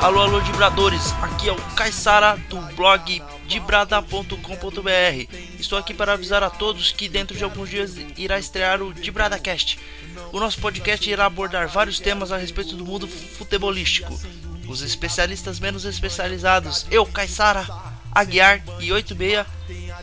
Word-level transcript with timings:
Alô, 0.00 0.20
alô, 0.20 0.40
Dibradores! 0.40 1.12
Aqui 1.22 1.48
é 1.48 1.52
o 1.52 1.56
Caissara 1.74 2.36
do 2.48 2.60
blog 2.74 3.22
dibrada.com.br. 3.48 5.34
Estou 5.58 5.78
aqui 5.78 5.94
para 5.94 6.12
avisar 6.12 6.42
a 6.42 6.50
todos 6.50 6.92
que 6.92 7.08
dentro 7.08 7.36
de 7.36 7.42
alguns 7.42 7.70
dias 7.70 7.96
irá 8.16 8.38
estrear 8.38 8.82
o 8.82 8.92
DibradaCast. 8.92 9.78
O 10.32 10.38
nosso 10.38 10.60
podcast 10.60 11.08
irá 11.08 11.24
abordar 11.24 11.68
vários 11.68 11.98
temas 11.98 12.30
a 12.30 12.36
respeito 12.36 12.76
do 12.76 12.84
mundo 12.84 13.08
futebolístico. 13.08 14.18
Os 14.68 14.82
especialistas 14.82 15.58
menos 15.58 15.84
especializados, 15.84 16.86
eu, 16.90 17.06
Caissara, 17.06 17.66
Aguiar 18.12 18.62
e 18.80 18.92
86, 18.92 19.46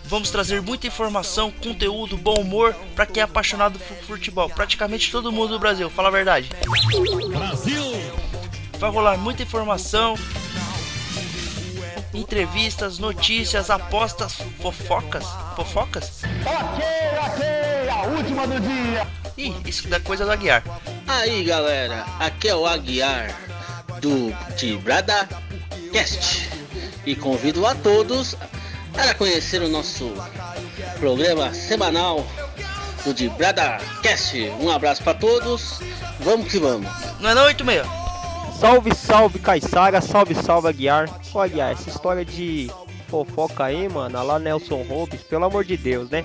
vamos 0.05 0.32
trazer 0.32 0.62
muita 0.62 0.88
informação, 0.88 1.52
conteúdo, 1.52 2.18
bom 2.18 2.35
humor 2.35 2.76
para 2.96 3.05
quem 3.05 3.21
é 3.21 3.23
apaixonado 3.23 3.80
por 3.80 3.98
futebol. 3.98 4.49
Praticamente 4.49 5.12
todo 5.12 5.32
mundo 5.32 5.49
do 5.49 5.60
Brasil, 5.60 5.90
fala 5.90 6.10
a 6.10 6.12
verdade. 6.12 6.49
Brasil! 7.30 8.23
Vai 8.84 8.92
rolar 8.92 9.18
muita 9.18 9.44
informação, 9.44 10.14
entrevistas, 12.14 13.00
notícias, 13.00 13.70
apostas, 13.70 14.34
fofocas. 14.62 15.24
Fofocas? 15.55 16.22
Ok, 16.46 16.84
ok, 17.26 17.90
a 17.90 18.02
última 18.08 18.46
do 18.46 18.60
dia. 18.60 19.08
Ih, 19.38 19.55
isso 19.66 19.88
da 19.88 20.02
coisa 20.02 20.26
do 20.26 20.32
Aguiar. 20.34 20.62
Aí 21.08 21.46
galera, 21.46 22.05
aqui 22.20 22.50
é 22.50 22.55
o 22.58 22.68
Aguiar 22.68 23.34
do 24.02 24.36
Tibrada 24.58 25.30
Cast 25.94 26.50
e 27.05 27.16
convido 27.16 27.66
a 27.66 27.74
todos 27.76 28.36
para 28.91 29.13
conhecer 29.13 29.62
o 29.62 29.70
nosso 29.70 30.12
programa 31.00 31.54
semanal 31.54 32.27
do 33.05 33.13
Tibrada 33.13 33.77
Cast. 34.02 34.38
Um 34.60 34.70
abraço 34.70 35.02
para 35.04 35.13
todos, 35.13 35.79
vamos 36.20 36.52
que 36.52 36.60
vamos. 36.60 36.91
Não 37.22 37.29
é 37.29 37.34
não, 37.34 37.46
86? 37.46 38.02
Salve, 38.64 38.96
salve, 38.96 39.40
Caissara, 39.40 40.00
salve, 40.00 40.34
salve, 40.34 40.70
Aguiar. 40.70 41.10
Aguiar, 41.36 41.74
essa 41.74 41.90
história 41.90 42.24
de 42.24 42.72
fofoca 43.10 43.66
aí, 43.66 43.90
mano, 43.90 44.24
lá 44.24 44.40
Nelson 44.40 44.84
Robes, 44.84 45.22
pelo 45.22 45.44
amor 45.44 45.66
de 45.66 45.76
Deus, 45.76 46.10
né? 46.10 46.24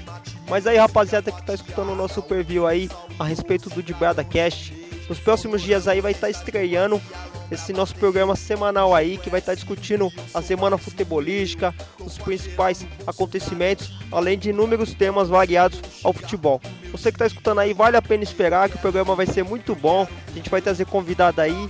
Mas 0.49 0.65
aí, 0.65 0.77
rapaziada 0.77 1.33
que 1.33 1.45
tá 1.45 1.53
escutando 1.53 1.91
o 1.91 1.97
nosso 1.97 2.23
preview 2.23 2.65
aí 2.65 2.89
a 3.19 3.25
respeito 3.25 3.69
do 3.69 3.83
Dibrada 3.83 4.23
Cast, 4.23 4.73
nos 5.09 5.19
próximos 5.19 5.61
dias 5.61 5.89
aí 5.89 6.01
vai 6.01 6.13
estar 6.13 6.29
tá 6.29 6.31
estreando 6.31 7.03
esse 7.51 7.73
nosso 7.73 7.97
programa 7.97 8.37
semanal 8.37 8.95
aí 8.95 9.19
que 9.19 9.29
vai 9.29 9.41
estar 9.41 9.53
tá 9.53 9.57
discutindo 9.57 10.09
a 10.33 10.41
semana 10.41 10.79
futebolística, 10.79 11.75
os 11.99 12.19
principais 12.19 12.87
acontecimentos, 13.05 13.93
além 14.13 14.39
de 14.39 14.51
inúmeros 14.51 14.95
temas 14.95 15.29
variados 15.29 15.81
ao 16.05 16.13
futebol. 16.13 16.61
Você 16.93 17.11
que 17.11 17.17
está 17.17 17.27
escutando 17.27 17.59
aí, 17.59 17.75
vale 17.75 17.97
a 17.97 18.03
pena 18.03 18.23
esperar 18.23 18.69
que 18.69 18.77
o 18.77 18.81
programa 18.81 19.17
vai 19.17 19.27
ser 19.27 19.43
muito 19.43 19.75
bom. 19.75 20.07
A 20.29 20.31
gente 20.31 20.49
vai 20.49 20.63
trazer 20.63 20.87
convidado 20.87 21.41
aí 21.41 21.69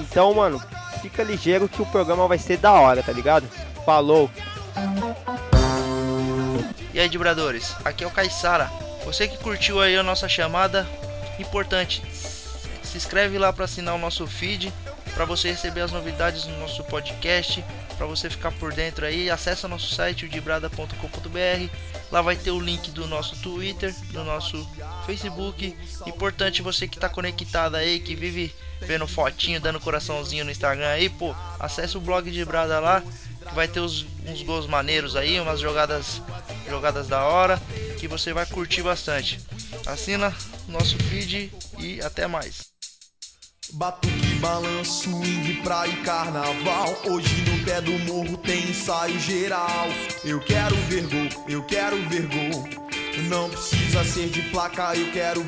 então, 0.00 0.32
mano, 0.34 0.60
fica 1.02 1.22
ligeiro 1.22 1.68
que 1.68 1.82
o 1.82 1.86
programa 1.86 2.26
vai 2.26 2.38
ser 2.38 2.56
da 2.56 2.72
hora, 2.72 3.02
tá 3.02 3.12
ligado? 3.12 3.46
Falou! 3.84 4.30
E 6.92 6.98
aí, 6.98 7.08
vibradores? 7.08 7.76
Aqui 7.84 8.02
é 8.02 8.06
o 8.06 8.10
Caissara. 8.10 8.70
Você 9.04 9.28
que 9.28 9.38
curtiu 9.38 9.80
aí 9.80 9.96
a 9.96 10.02
nossa 10.02 10.28
chamada, 10.28 10.86
importante, 11.38 12.02
se 12.82 12.96
inscreve 12.96 13.38
lá 13.38 13.52
para 13.52 13.64
assinar 13.64 13.94
o 13.94 13.98
nosso 13.98 14.26
feed, 14.26 14.72
para 15.14 15.24
você 15.24 15.50
receber 15.50 15.80
as 15.80 15.92
novidades 15.92 16.46
no 16.46 16.58
nosso 16.58 16.82
podcast, 16.84 17.64
para 17.96 18.06
você 18.06 18.30
ficar 18.30 18.50
por 18.52 18.72
dentro 18.72 19.04
aí, 19.04 19.30
acessa 19.30 19.68
nosso 19.68 19.94
site 19.94 20.28
dibrada.com.br. 20.28 21.76
Lá 22.10 22.22
vai 22.22 22.36
ter 22.36 22.50
o 22.50 22.60
link 22.60 22.90
do 22.90 23.06
nosso 23.06 23.36
Twitter, 23.42 23.94
do 24.12 24.24
nosso 24.24 24.68
Facebook. 25.06 25.76
Importante 26.06 26.62
você 26.62 26.88
que 26.88 26.96
está 26.96 27.08
conectado 27.08 27.76
aí, 27.76 28.00
que 28.00 28.14
vive 28.14 28.54
vendo 28.80 29.06
fotinho, 29.06 29.60
dando 29.60 29.78
coraçãozinho 29.78 30.44
no 30.44 30.50
Instagram 30.50 30.88
aí, 30.88 31.08
pô, 31.08 31.34
acesse 31.58 31.96
o 31.96 32.00
blog 32.00 32.30
de 32.30 32.44
Brada 32.44 32.80
lá, 32.80 33.02
que 33.46 33.54
vai 33.54 33.68
ter 33.68 33.80
os, 33.80 34.06
uns 34.26 34.42
gols 34.42 34.66
maneiros 34.66 35.16
aí, 35.16 35.38
umas 35.38 35.60
jogadas 35.60 36.22
jogadas 36.68 37.08
da 37.08 37.24
hora, 37.24 37.60
que 37.98 38.08
você 38.08 38.32
vai 38.32 38.46
curtir 38.46 38.82
bastante. 38.82 39.40
Assina 39.86 40.34
nosso 40.68 40.96
feed 40.96 41.52
e 41.78 42.00
até 42.00 42.26
mais. 42.26 42.70
Batuque, 43.74 44.34
balanço, 44.40 45.10
swing, 45.10 45.62
praia 45.62 45.90
e 45.90 45.96
carnaval. 46.02 46.94
Hoje 47.06 47.42
no 47.48 47.64
pé 47.64 47.80
do 47.80 47.92
morro 48.00 48.36
tem 48.38 48.68
ensaio 48.70 49.18
geral. 49.20 49.86
Eu 50.24 50.40
quero 50.40 50.74
ver 50.88 51.06
gol, 51.06 51.44
eu 51.48 51.62
quero 51.62 51.96
ver 52.08 52.26
gol. 52.26 52.68
Não 53.28 53.48
precisa 53.48 54.04
ser 54.04 54.28
de 54.28 54.42
placa, 54.50 54.94
eu 54.96 55.12
quero 55.12 55.44